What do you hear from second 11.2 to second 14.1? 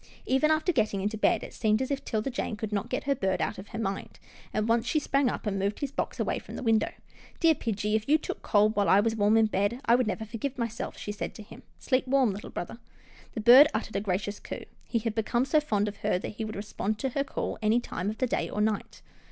to him." Sleep warm, little brother." The bird uttered a